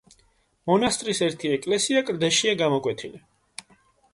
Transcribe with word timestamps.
მონასტრის 0.69 1.21
ერთი 1.27 1.51
ეკლესია 1.57 2.03
კლდეშია 2.09 2.57
გამოკვეთილი. 2.63 3.23